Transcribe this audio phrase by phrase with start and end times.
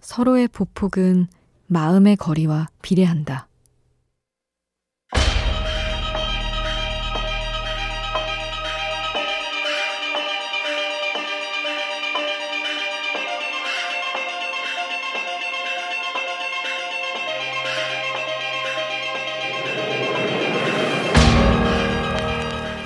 [0.00, 1.28] 서로의 보폭은
[1.66, 3.46] 마음의 거리와 비례한다.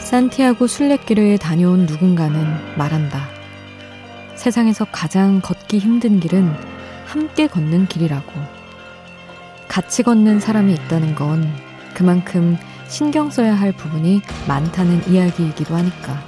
[0.01, 3.29] 산티아고 순례길을 다녀온 누군가는 말한다.
[4.37, 6.74] 세상에서 가장 걷기 힘든 길은
[7.15, 8.33] 함께 걷는 길이라고.
[9.69, 11.49] 같이 걷는 사람이 있다는 건
[11.95, 12.57] 그만큼
[12.89, 16.21] 신경 써야 할 부분이 많다는 이야기이기도 하니까.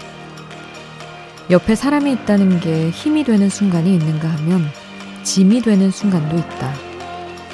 [1.51, 4.65] 옆에 사람이 있다는 게 힘이 되는 순간이 있는가 하면
[5.25, 6.73] 짐이 되는 순간도 있다.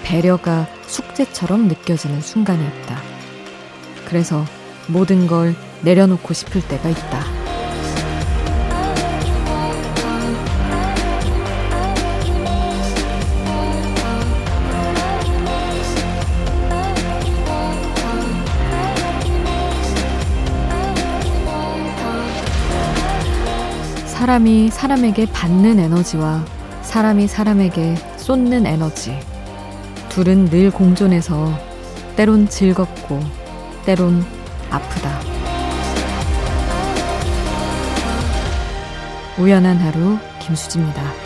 [0.03, 3.01] 배려가 숙제처럼 느껴지는 순간이 있다.
[4.05, 4.45] 그래서
[4.89, 7.42] 모든 걸 내려놓고 싶을 때가 있다.
[24.23, 26.45] 사람이 사람에게 받는 에너지와
[26.83, 29.19] 사람이 사람에게 쏟는 에너지.
[30.11, 31.53] 둘은 늘 공존해서
[32.15, 33.19] 때론 즐겁고
[33.85, 34.25] 때론
[34.71, 35.19] 아프다.
[39.41, 41.22] 우연한 하루 김수지입니다.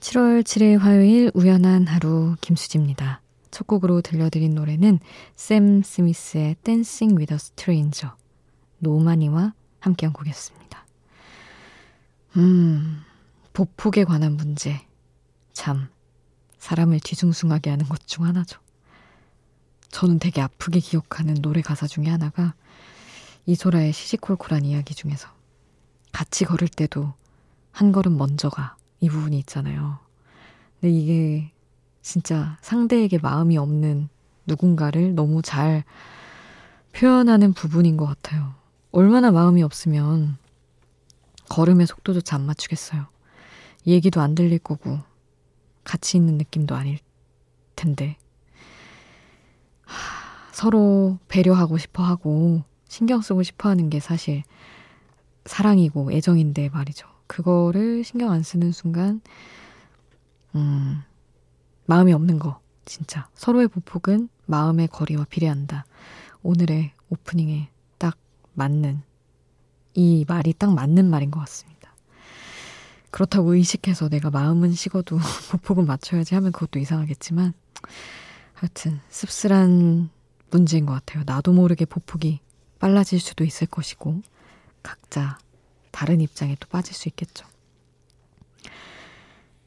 [0.00, 3.20] 7월 7일 화요일 우연한 하루 김수지입니다.
[3.52, 4.98] 첫 곡으로 들려드린 노래는
[5.36, 8.16] 샘 스미스의 Dancing With a Stranger
[8.78, 10.86] 노마니와 함께한 곡이었습니다.
[12.36, 13.02] 음,
[13.60, 14.86] 보폭에 관한 문제.
[15.54, 15.88] 참,
[16.58, 18.60] 사람을 뒤숭숭하게 하는 것 중 하나죠.
[19.88, 22.52] 저는 되게 아프게 기억하는 노래 가사 중에 하나가
[23.46, 25.28] 이소라의 시시콜콜한 이야기 중에서
[26.12, 27.14] 같이 걸을 때도
[27.72, 30.00] 한 걸음 먼저 가 이 부분이 있잖아요.
[30.78, 31.52] 근데 이게
[32.02, 34.10] 진짜 상대에게 마음이 없는
[34.46, 35.82] 누군가를 너무 잘
[36.92, 38.54] 표현하는 부분인 것 같아요.
[38.92, 40.36] 얼마나 마음이 없으면
[41.48, 43.06] 걸음의 속도조차 안 맞추겠어요.
[43.86, 44.98] 얘기도 안 들릴 거고,
[45.84, 46.98] 같이 있는 느낌도 아닐
[47.76, 48.16] 텐데.
[49.84, 54.42] 하, 서로 배려하고 싶어 하고, 신경 쓰고 싶어 하는 게 사실
[55.44, 57.06] 사랑이고 애정인데 말이죠.
[57.26, 59.20] 그거를 신경 안 쓰는 순간,
[60.54, 61.02] 음,
[61.86, 63.28] 마음이 없는 거, 진짜.
[63.34, 65.84] 서로의 보폭은 마음의 거리와 비례한다.
[66.42, 67.68] 오늘의 오프닝에
[67.98, 68.16] 딱
[68.54, 69.02] 맞는,
[69.94, 71.75] 이 말이 딱 맞는 말인 것 같습니다.
[73.10, 75.18] 그렇다고 의식해서 내가 마음은 식어도
[75.52, 77.52] 보폭은 맞춰야지 하면 그것도 이상하겠지만,
[78.54, 80.10] 하여튼, 씁쓸한
[80.50, 81.22] 문제인 것 같아요.
[81.26, 82.40] 나도 모르게 보폭이
[82.78, 84.22] 빨라질 수도 있을 것이고,
[84.82, 85.38] 각자
[85.90, 87.46] 다른 입장에 또 빠질 수 있겠죠.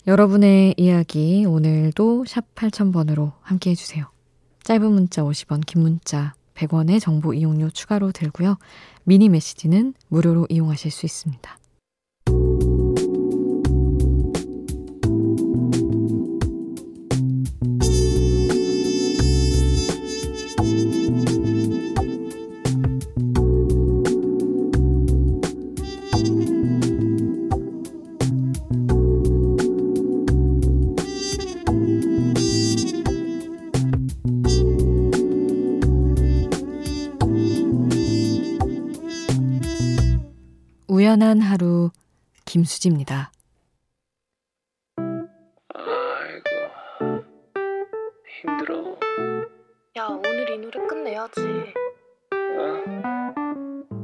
[0.08, 4.10] 여러분의 이야기 오늘도 샵 8000번으로 함께 해주세요.
[4.64, 8.58] 짧은 문자 50원, 긴 문자 100원의 정보 이용료 추가로 들고요.
[9.04, 11.59] 미니 메시지는 무료로 이용하실 수 있습니다.
[41.20, 41.92] 우연한 하루
[42.46, 43.34] 김수지입니다.
[45.76, 46.50] 아이고
[48.42, 48.98] 힘들어.
[49.98, 51.42] 야 오늘 이 노래 끝내야지.
[52.32, 52.84] 어?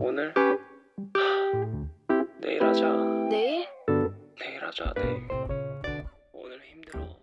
[0.01, 0.33] 오늘
[2.41, 2.85] 내일 하자.
[3.29, 3.65] 내일?
[4.38, 5.25] 내일 하자 내일.
[6.33, 7.17] 오늘 힘들어.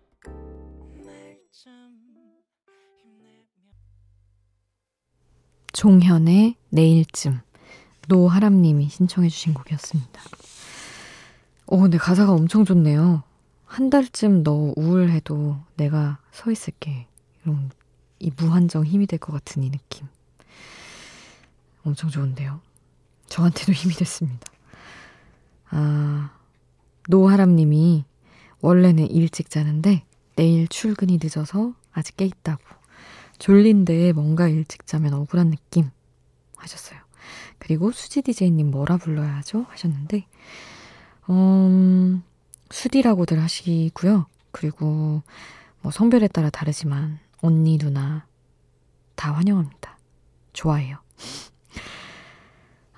[5.71, 7.41] 종현의 내일쯤
[8.07, 10.21] 노하람님이 신청해주신 곡이었습니다.
[11.67, 13.23] 어, 근데 가사가 엄청 좋네요.
[13.65, 17.07] 한 달쯤 너 우울해도 내가 서 있을게.
[17.43, 17.71] 이런
[18.19, 20.07] 이 무한정 힘이 될 것 같은 이 느낌.
[21.85, 22.61] 엄청 좋은데요.
[23.27, 24.45] 저한테도 힘이 됐습니다.
[25.69, 26.31] 아,
[27.09, 28.05] 노하람님이
[28.61, 30.03] 원래는 일찍 자는데
[30.35, 32.61] 내일 출근이 늦어서 아직 깨 있다고.
[33.39, 35.89] 졸린데 뭔가 일찍 자면 억울한 느낌
[36.55, 36.99] 하셨어요.
[37.63, 39.65] 그리고 수지 디제이님 뭐라 불러야 하죠?
[39.69, 40.27] 하셨는데,
[41.29, 42.21] 음,
[42.69, 44.25] 수디라고들 하시고요.
[44.51, 45.23] 그리고
[45.81, 48.25] 뭐 성별에 따라 다르지만 언니, 누나
[49.15, 49.97] 다 환영합니다.
[50.51, 50.97] 좋아해요.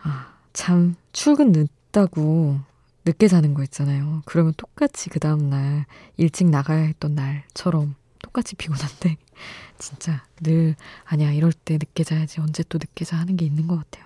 [0.01, 2.59] 아, 참 출근 늦다고
[3.05, 4.23] 늦게 자는 거 있잖아요.
[4.25, 5.85] 그러면 똑같이 그 다음날
[6.17, 9.17] 일찍 나가야 했던 날처럼 똑같이 피곤한데
[9.77, 13.77] 진짜 늘 아니야 이럴 때 늦게 자야지 언제 또 늦게 자 하는 게 있는 것
[13.77, 14.04] 같아요.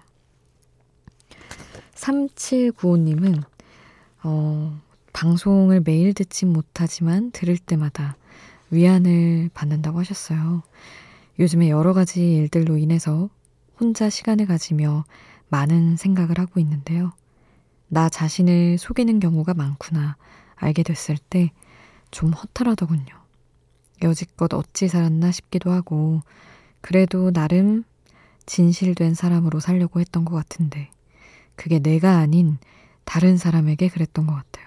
[1.99, 3.43] 3795님은
[4.23, 4.79] 어,
[5.13, 8.15] 방송을 매일 듣지 못하지만 들을 때마다
[8.71, 10.63] 위안을 받는다고 하셨어요.
[11.39, 13.29] 요즘에 여러 가지 일들로 인해서
[13.79, 15.05] 혼자 시간을 가지며
[15.49, 17.11] 많은 생각을 하고 있는데요.
[17.87, 20.17] 나 자신을 속이는 경우가 많구나
[20.55, 21.51] 알게 됐을 때
[22.11, 23.05] 좀 허탈하더군요.
[24.01, 26.21] 여지껏 어찌 살았나 싶기도 하고,
[26.81, 27.83] 그래도 나름
[28.45, 30.89] 진실된 사람으로 살려고 했던 것 같은데,
[31.59, 32.57] 그게 내가 아닌
[33.03, 34.65] 다른 사람에게 그랬던 것 같아요.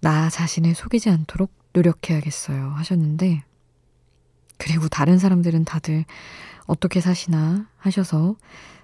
[0.00, 2.70] 나 자신을 속이지 않도록 노력해야겠어요.
[2.70, 3.44] 하셨는데,
[4.56, 6.06] 그리고 다른 사람들은 다들
[6.66, 8.36] 어떻게 사시나 하셔서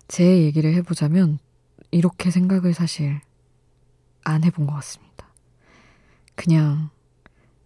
[0.09, 1.39] 제 얘기를 해보자면
[1.91, 3.19] 이렇게 생각을 사실
[4.23, 5.27] 안 해본 것 같습니다.
[6.35, 6.91] 그냥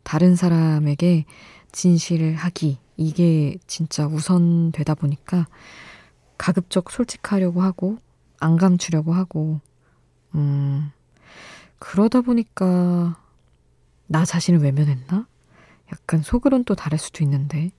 [0.04, 1.24] 다른 사람에게
[1.72, 5.48] 진실을 하기, 이게 진짜 우선 되다 보니까
[6.36, 7.98] 가급적 솔직하려고 하고,
[8.40, 9.60] 안 감추려고 하고,
[10.34, 10.90] 음,
[11.78, 13.18] 그러다 보니까
[14.06, 15.26] 나 자신을 외면했나?
[15.92, 17.70] 약간 속으론 또 다를 수도 있는데,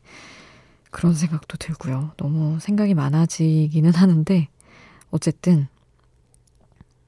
[0.91, 2.13] 그런 생각도 들고요.
[2.17, 4.47] 너무 생각이 많아지기는 하는데,
[5.11, 5.67] 어쨌든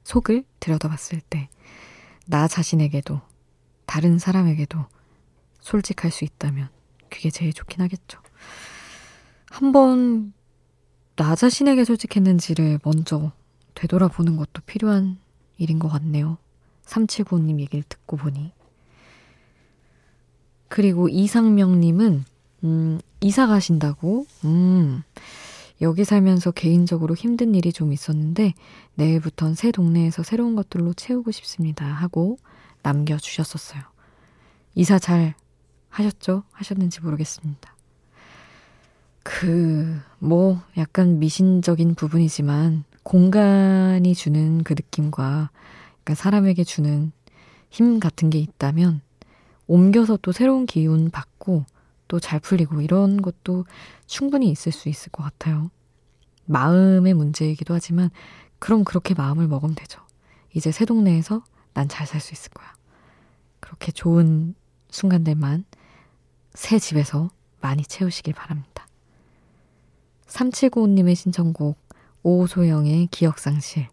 [0.04, 1.50] 속을 들여다봤을 때
[2.32, 3.20] 나 자신에게도
[3.86, 4.80] 다른 사람에게도
[5.60, 6.70] 솔직할 수 있다면
[7.10, 8.22] 그게 제일 좋긴 하겠죠.
[9.50, 10.34] 한번
[11.18, 13.34] 나 자신에게 솔직했는지를 먼저
[13.76, 15.18] 되돌아보는 것도 필요한
[15.58, 16.38] 일인 것 같네요.
[16.86, 18.52] 379님 얘기를 듣고 보니.
[20.68, 22.24] 그리고 이상명님은,
[22.64, 24.26] 음, 이사 가신다고?
[24.46, 25.04] 음,
[25.82, 28.54] 여기 살면서 개인적으로 힘든 일이 좀 있었는데
[28.96, 32.38] 내일부턴 새 동네에서 새로운 것들로 채우고 싶습니다 하고
[32.84, 33.82] 남겨주셨었어요.
[34.76, 35.34] 이사 잘
[35.90, 36.44] 하셨죠?
[36.52, 37.76] 하셨는지 모르겠습니다.
[39.24, 45.50] 그, 뭐, 약간 미신적인 부분이지만 공간이 주는 그 느낌과
[46.02, 47.12] 약간 사람에게 주는
[47.70, 49.02] 힘 같은 게 있다면
[49.68, 51.66] 옮겨서 또 새로운 기운 받고
[52.08, 53.66] 또 잘 풀리고 이런 것도
[54.06, 55.72] 충분히 있을 수 있을 것 같아요.
[56.46, 58.10] 마음의 문제이기도 하지만
[58.60, 60.02] 그럼 그렇게 마음을 먹으면 되죠.
[60.54, 61.44] 이제 새 동네에서
[61.74, 62.68] 난 잘 살 수 있을 거야.
[63.62, 64.56] 그렇게 좋은
[64.90, 65.64] 순간들만
[66.54, 67.30] 새 집에서
[67.62, 68.88] 많이 채우시길 바랍니다.
[70.28, 71.78] 3795님의 신청곡
[72.24, 73.88] 오소영의 기억상실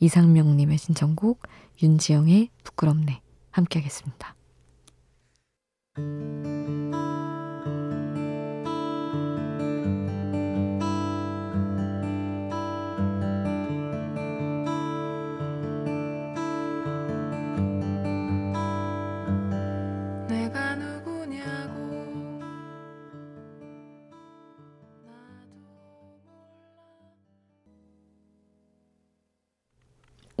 [0.00, 1.42] 이상명님의 신청곡
[1.82, 3.20] 윤지영의 부끄럽네
[3.50, 4.34] 함께 하겠습니다.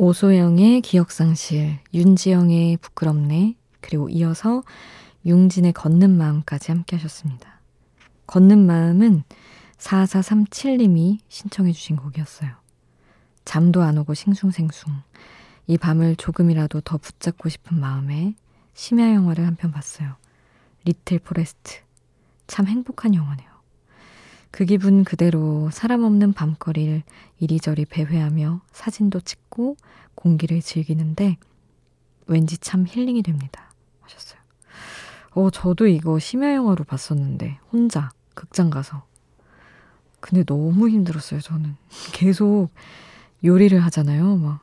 [0.04, 4.64] 오소영의 기억상실, 윤지영의 부끄럽네, 그리고 이어서
[5.24, 7.60] 융진의 걷는 마음까지 함께 하셨습니다.
[8.26, 9.22] 걷는 마음은
[9.78, 12.50] 4437님이 신청해 주신 곡이었어요.
[13.44, 14.92] 잠도 안 오고 싱숭생숭.
[15.68, 18.34] 이 밤을 조금이라도 더 붙잡고 싶은 마음에
[18.74, 20.16] 심야 영화를 한 편 봤어요.
[20.84, 21.78] 리틀 포레스트.
[22.48, 23.51] 참 행복한 영화네요.
[24.52, 27.02] 그 기분 그대로 사람 없는 밤거리를
[27.40, 29.76] 이리저리 배회하며 사진도 찍고
[30.14, 31.38] 공기를 즐기는데
[32.26, 33.72] 왠지 참 힐링이 됩니다.
[34.02, 34.38] 하셨어요.
[35.30, 39.04] 어, 저도 이거 심야 영화로 봤었는데 혼자 극장 가서.
[40.20, 41.74] 근데 너무 힘들었어요, 저는.
[42.12, 42.68] 계속
[43.42, 44.36] 요리를 하잖아요.
[44.36, 44.60] 막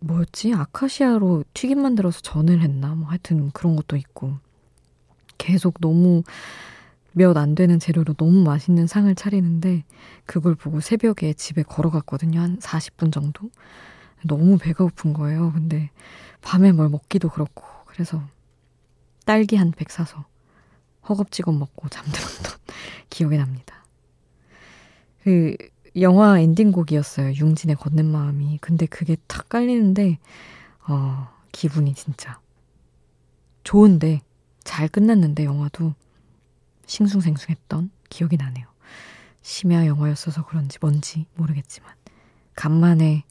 [0.00, 0.54] 뭐였지?
[0.54, 2.94] 아카시아로 튀김 만들어서 전을 했나?
[2.94, 4.38] 뭐 하여튼 그런 것도 있고.
[5.36, 6.22] 계속 너무
[7.16, 9.84] 몇 안 되는 재료로 너무 맛있는 상을 차리는데
[10.26, 12.40] 그걸 보고 새벽에 집에 걸어갔거든요.
[12.40, 13.50] 한 40분 정도.
[14.24, 15.52] 너무 배가 고픈 거예요.
[15.52, 15.90] 근데
[16.42, 18.22] 밤에 뭘 먹기도 그렇고 그래서
[19.24, 20.24] 딸기 한 팩 사서
[21.08, 22.58] 허겁지겁 먹고 잠들었던
[23.10, 23.84] 기억이 납니다.
[25.22, 25.56] 그
[25.98, 27.32] 영화 엔딩곡이었어요.
[27.34, 28.58] 융진의 걷는 마음이.
[28.60, 30.18] 근데 그게 탁 깔리는데
[30.88, 32.38] 어, 기분이 진짜
[33.64, 34.20] 좋은데
[34.64, 35.94] 잘 끝났는데 영화도
[36.86, 38.66] 싱숭생숭했던 기억이 나네요.
[39.42, 41.92] 심야 영화였어서 그런지 뭔지 모르겠지만
[42.54, 43.24] 간만에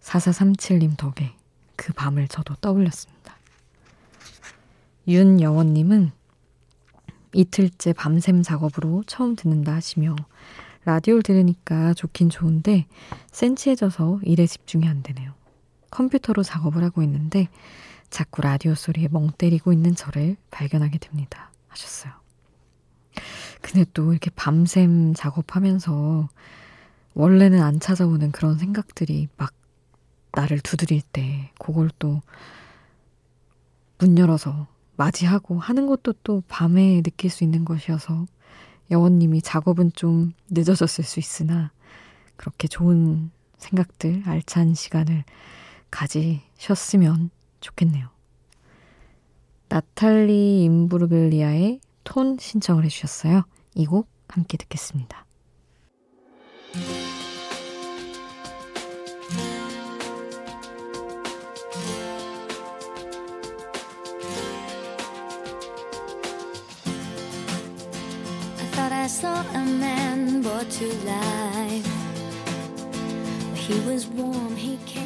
[0.00, 1.34] 4437님 덕에
[1.76, 3.36] 그 밤을 저도 떠올렸습니다.
[5.06, 6.10] 윤여원님은
[7.32, 10.16] 이틀째 밤샘 작업으로 처음 듣는다 하시며
[10.84, 12.86] 라디오를 들으니까 좋긴 좋은데
[13.30, 15.34] 센치해져서 일에 집중이 안 되네요.
[15.90, 17.48] 컴퓨터로 작업을 하고 있는데
[18.10, 21.50] 자꾸 라디오 소리에 멍 때리고 있는 저를 발견하게 됩니다.
[21.68, 22.25] 하셨어요.
[23.60, 26.28] 근데 또 이렇게 밤샘 작업하면서
[27.14, 29.52] 원래는 안 찾아오는 그런 생각들이 막
[30.32, 32.20] 나를 두드릴 때 그걸 또
[33.98, 38.26] 문 열어서 맞이하고 하는 것도 또 밤에 느낄 수 있는 것이어서
[38.90, 41.70] 여원님이 작업은 좀 늦어졌을 수 있으나
[42.36, 45.24] 그렇게 좋은 생각들, 알찬 시간을
[45.90, 47.30] 가지셨으면
[47.60, 48.08] 좋겠네요.
[49.68, 53.42] 나탈리 임부르글리아의 톤 신청을 해주셨어요.
[53.74, 55.26] 이 곡 함께 듣겠습니다.
[69.06, 71.86] I saw a man brought to life.
[73.54, 75.05] He was warm, he came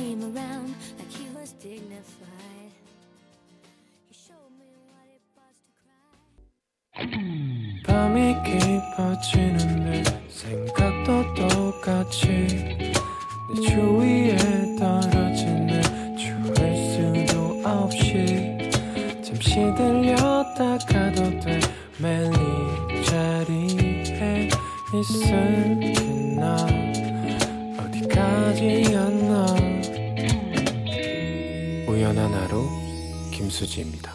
[33.40, 34.12] 김수지입니다.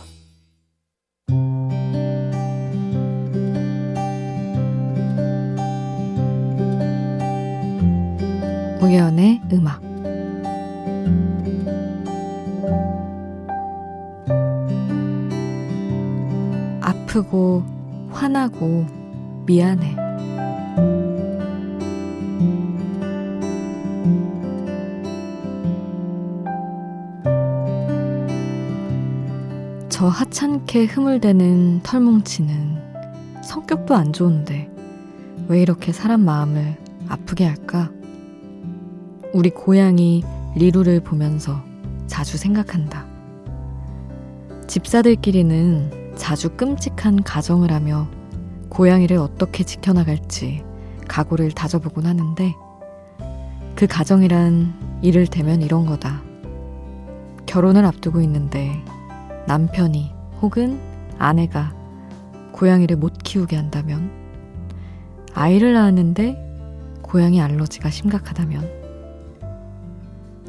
[8.80, 9.82] 우연의 음악.
[16.82, 17.64] 아프고
[18.12, 18.86] 화나고
[19.48, 20.05] 미안해
[29.96, 34.70] 저 하찮게 흐물대는 털뭉치는 성격도 안 좋은데
[35.48, 36.76] 왜 이렇게 사람 마음을
[37.08, 37.90] 아프게 할까?
[39.32, 40.22] 우리 고양이
[40.58, 41.64] 리루를 보면서
[42.08, 43.06] 자주 생각한다.
[44.68, 48.10] 집사들끼리는 자주 끔찍한 가정을 하며
[48.68, 50.66] 고양이를 어떻게 지켜나갈지
[51.08, 52.54] 각오를 다져보곤 하는데
[53.76, 56.22] 그 가정이란 이를테면 이런 거다.
[57.46, 58.84] 결혼을 앞두고 있는데
[59.48, 60.12] 남편이
[60.42, 60.80] 혹은
[61.18, 61.74] 아내가
[62.52, 64.10] 고양이를 못 키우게 한다면
[65.34, 68.86] 아이를 낳았는데 고양이 알러지가 심각하다면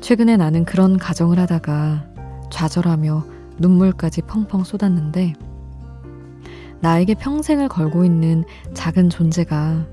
[0.01, 2.07] 최근에 나는 그런 가정을 하다가
[2.51, 3.25] 좌절하며
[3.59, 5.35] 눈물까지 펑펑 쏟았는데
[6.81, 9.87] 나에게 평생을 걸고 있는 작은 존재가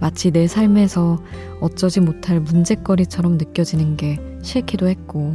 [0.00, 1.18] 마치 내 삶에서
[1.60, 5.32] 어쩌지 못할 문제거리처럼 느껴지는 게 싫기도 했고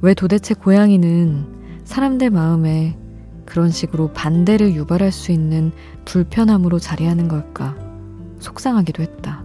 [0.00, 2.98] 왜 도대체 고양이는 사람들 마음에
[3.46, 5.72] 그런 식으로 반대를 유발할 수 있는
[6.04, 7.74] 불편함으로 자리하는 걸까
[8.40, 9.44] 속상하기도 했다.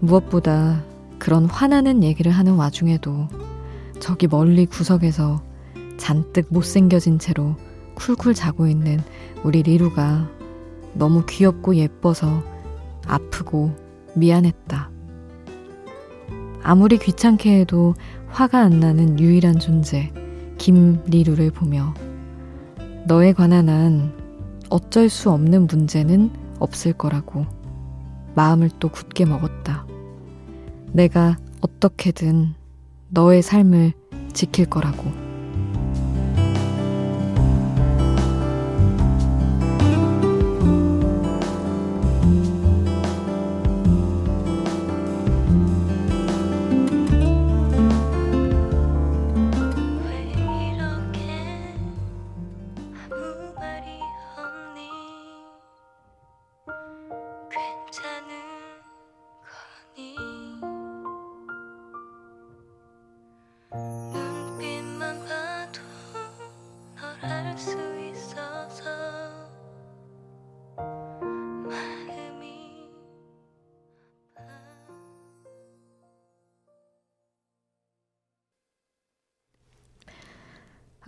[0.00, 0.84] 무엇보다
[1.18, 3.26] 그런 화나는 얘기를 하는 와중에도
[4.00, 5.42] 저기 멀리 구석에서
[5.96, 7.56] 잔뜩 못생겨진 채로
[7.94, 9.00] 쿨쿨 자고 있는
[9.42, 10.28] 우리 리루가
[10.92, 12.42] 너무 귀엽고 예뻐서
[13.06, 13.74] 아프고
[14.14, 14.90] 미안했다.
[16.62, 17.94] 아무리 귀찮게 해도
[18.28, 20.12] 화가 안 나는 유일한 존재,
[20.62, 21.92] 김리루를 보며
[23.08, 24.12] 너에 관한 한
[24.70, 27.46] 어쩔 수 없는 문제는 없을 거라고
[28.36, 29.84] 마음을 또 굳게 먹었다.
[30.92, 32.54] 내가 어떻게든
[33.08, 33.92] 너의 삶을
[34.34, 35.21] 지킬 거라고.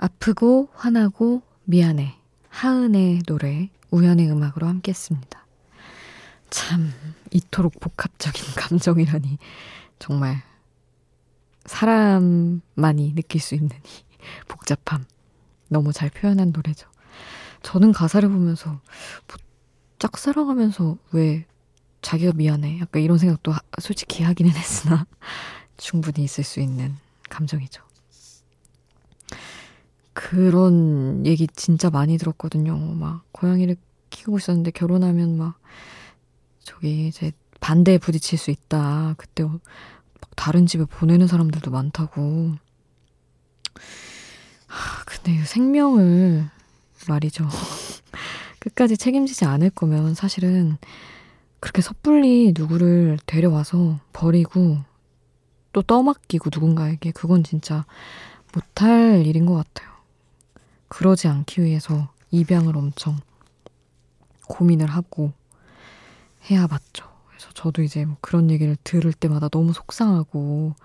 [0.04, 2.14] 아프고 화나고 미안해.
[2.50, 5.46] 하은의 노래 우연의 음악으로 함께 했습니다.
[6.50, 6.92] 참
[7.30, 9.38] 이토록 복합적인 감정이라니
[9.98, 10.42] 정말
[11.64, 15.06] 사람만이 느낄 수 있는 이 복잡함
[15.68, 16.86] 너무 잘 표현한 노래죠.
[17.62, 19.38] 저는 가사를 보면서 뭐
[19.98, 21.46] 짝사랑하면서 왜
[22.02, 25.06] 자기가 미안해 약간 이런 생각도 하, 솔직히 하기는 했으나
[25.78, 26.94] 충분히 있을 수 있는
[27.30, 27.93] 감정이죠.
[30.14, 32.76] 그런 얘기 진짜 많이 들었거든요.
[32.76, 33.76] 막 고양이를
[34.10, 35.58] 키우고 있었는데 결혼하면 막
[36.60, 39.14] 저기 이제 반대에 부딪힐 수 있다.
[39.18, 39.60] 그때 막
[40.36, 42.54] 다른 집에 보내는 사람들도 많다고.
[44.66, 46.48] 하, 근데 생명을
[47.08, 47.48] 말이죠.
[48.60, 50.78] 끝까지 책임지지 않을 거면 사실은
[51.60, 54.78] 그렇게 섣불리 누구를 데려와서 버리고
[55.72, 57.84] 또 떠맡기고 누군가에게 그건 진짜
[58.54, 59.93] 못할 일인 것 같아요.
[60.94, 63.16] 그러지 않기 위해서 입양을 엄청
[64.46, 65.32] 고민을 하고
[66.48, 67.10] 해야 맞죠.
[67.26, 70.76] 그래서 저도 이제 뭐 그런 얘기를 들을 때마다 너무 속상하고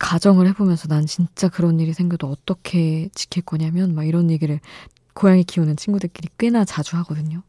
[0.00, 4.58] 가정을 해보면서 난 진짜 그런 일이 생겨도 어떻게 지킬 거냐면 막 이런 얘기를
[5.14, 7.42] 고양이 키우는 친구들끼리 꽤나 자주 하거든요.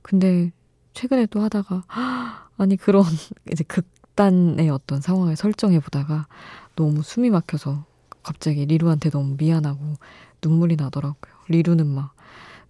[0.00, 0.52] 근데
[0.94, 1.84] 최근에 또 하다가
[2.56, 3.04] 아니 그런
[3.52, 6.28] 이제 극단의 어떤 상황을 설정해 보다가
[6.76, 7.84] 너무 숨이 막혀서
[8.22, 9.96] 갑자기 리루한테 너무 미안하고
[10.42, 11.34] 눈물이 나더라고요.
[11.48, 12.14] 리루는 막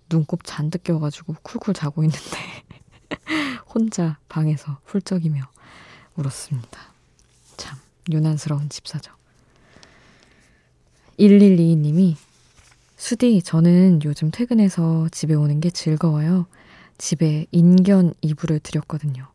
[0.08, 2.38] 눈곱 잔뜩 껴가지고 쿨쿨 자고 있는데
[3.74, 5.42] 혼자 방에서 훌쩍이며
[6.16, 6.80] 울었습니다.
[7.56, 7.78] 참
[8.10, 9.12] 유난스러운 집사죠.
[11.18, 12.16] 1122님이
[12.96, 16.46] 수디 저는 요즘 퇴근해서 집에 오는 게 즐거워요.
[16.96, 19.28] 집에 인견 이불을 드렸거든요.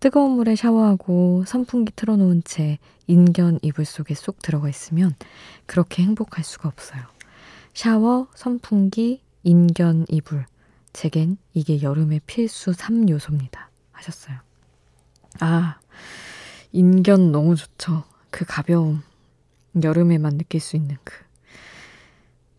[0.00, 5.14] 뜨거운 물에 샤워하고 선풍기 틀어놓은 채 인견 이불 속에 쏙 들어가 있으면
[5.66, 7.02] 그렇게 행복할 수가 없어요.
[7.76, 10.46] 샤워, 선풍기, 인견 이불.
[10.94, 13.66] 제겐 이게 여름의 필수 3요소입니다.
[13.92, 14.38] 하셨어요.
[15.40, 15.78] 아,
[16.72, 18.04] 인견 너무 좋죠.
[18.30, 19.02] 그 가벼움.
[19.82, 21.22] 여름에만 느낄 수 있는 그.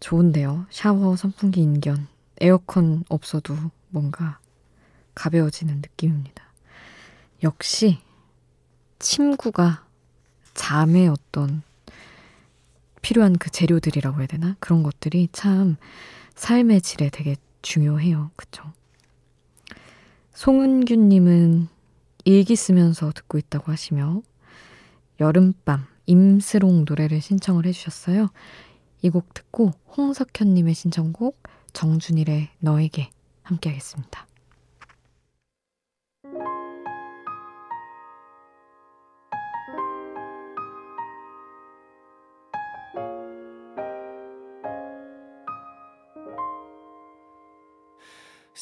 [0.01, 0.67] 좋은데요.
[0.69, 2.07] 샤워, 선풍기, 인견.
[2.39, 3.57] 에어컨 없어도
[3.89, 4.37] 뭔가
[5.15, 6.43] 가벼워지는 느낌입니다.
[7.41, 7.97] 역시
[8.99, 9.83] 침구가
[10.53, 11.63] 잠의 어떤
[13.01, 14.55] 필요한 그 재료들이라고 해야 되나?
[14.59, 15.77] 그런 것들이 참
[16.35, 18.31] 삶의 질에 되게 중요해요.
[18.35, 18.63] 그쵸?
[20.33, 21.67] 송은규님은
[22.25, 24.21] 일기 쓰면서 듣고 있다고 하시며
[25.19, 28.29] 여름밤 임스롱 노래를 신청을 해주셨어요.
[29.01, 31.41] 이 곡 듣고 홍석현님의 신청곡
[31.73, 33.09] 정준일의 너에게
[33.43, 34.27] 함께 하겠습니다.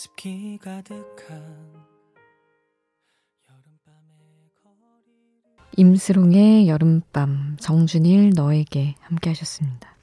[0.05, 1.73] 습기 가득한
[5.77, 9.97] 임스롱의 여름밤, 정준일 너에게 함께 하셨습니다.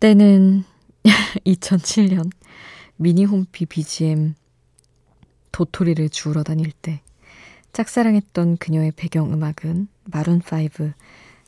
[0.00, 0.64] 때는
[1.46, 2.28] 2007년
[2.96, 4.34] 미니홈피 BGM
[5.52, 7.02] 도토리를 주우러 다닐 때
[7.72, 10.92] 짝사랑했던 그녀의 배경음악은 마룬5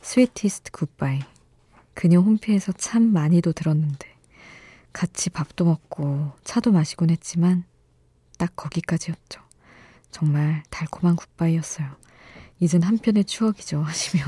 [0.01, 1.19] 스위티스트 굿바이
[1.93, 4.18] 그녀 홈피에서 참 많이도 들었는데
[4.93, 7.63] 같이 밥도 먹고 차도 마시곤 했지만
[8.37, 9.41] 딱 거기까지였죠.
[10.11, 11.87] 정말 달콤한 굿바이였어요.
[12.59, 14.23] 이젠 한편의 추억이죠 하시며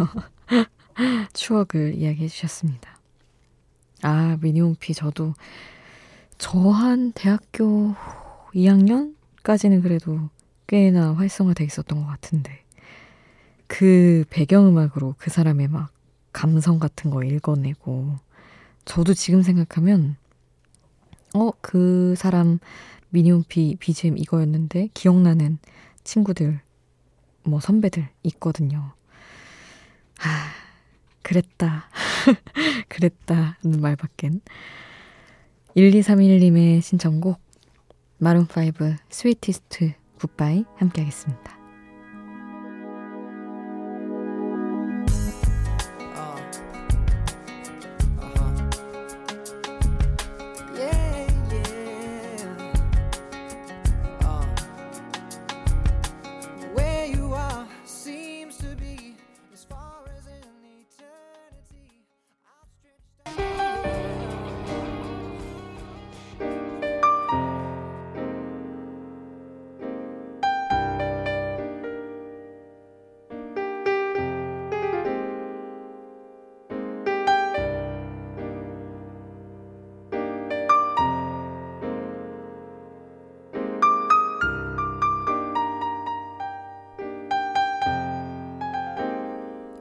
[1.34, 3.00] 추억을 이야기해 주셨습니다.
[4.04, 5.34] 아 미니홈피 저도
[6.38, 7.96] 저 한 대학교
[8.54, 10.30] 2학년까지는 그래도
[10.68, 12.64] 꽤나 활성화돼 있었던 것 같은데
[13.68, 15.92] 그 배경음악으로 그 사람의 막
[16.34, 18.16] 감성 같은 거 읽어내고
[18.86, 20.16] 저도 지금 생각하면
[21.34, 22.60] 어, 그 사람
[23.10, 25.60] 미니홈피 BGM 이거였는데 기억나는
[26.04, 26.62] 친구들,
[27.44, 28.94] 뭐 선배들 있거든요.
[30.20, 30.52] 아,
[31.22, 31.86] 그랬다.
[32.88, 34.42] 그랬다 는 말밖엔.
[35.76, 37.40] 1231님의 신청곡
[38.22, 41.61] 마룬5 스위티스트 굿바이 함께 하겠습니다.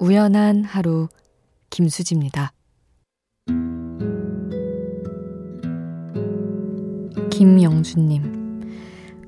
[0.00, 1.08] 우연한 하루
[1.68, 2.54] 김수지입니다.
[7.30, 8.70] 김영준님,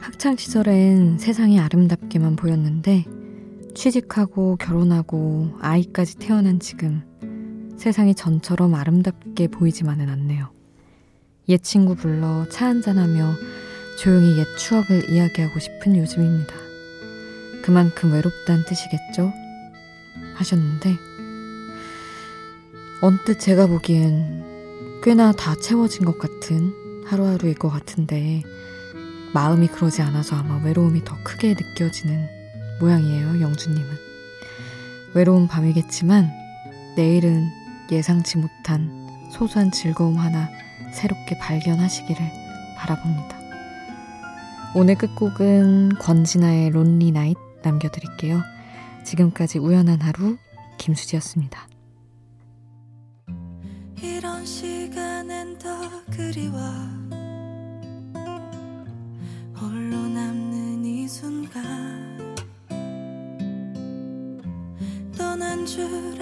[0.01, 3.05] 학창 시절엔 세상이 아름답게만 보였는데
[3.75, 7.03] 취직하고 결혼하고 아이까지 태어난 지금
[7.77, 10.51] 세상이 전처럼 아름답게 보이지만은 않네요.
[11.51, 13.35] 옛 친구 불러 차 한잔하며
[13.99, 16.55] 조용히 옛 추억을 이야기하고 싶은 요즘입니다.
[17.63, 19.42] 그만큼 외롭다는 뜻이겠죠?
[20.35, 20.97] 하셨는데,
[23.01, 26.73] 언뜻 제가 보기엔 꽤나 다 채워진 것 같은
[27.07, 28.43] 하루하루일 것 같은데,
[29.35, 32.29] 마음이 그러지 않아서 아마 외로움이 더 크게 느껴지는
[32.81, 33.89] 모양이에요, 영주님은.
[35.15, 36.31] 외로운 밤이겠지만,
[36.97, 37.49] 내일은
[37.91, 38.91] 예상치 못한
[39.33, 40.49] 소소한 즐거움 하나
[40.93, 42.31] 새롭게 발견하시기를
[42.77, 43.39] 바라봅니다.
[44.75, 48.43] 오늘 끝곡은 권진아의 론리 나잇 남겨드릴게요.
[49.05, 50.37] 지금까지 우연한 하루
[50.79, 51.69] 김수지였습니다.
[54.01, 55.69] 이런 시간엔 더
[56.11, 56.61] 그리워
[59.61, 62.35] 홀로 남는 이 순간
[65.17, 66.13] 떠난 줄